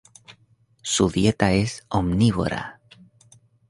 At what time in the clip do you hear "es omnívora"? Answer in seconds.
1.53-2.81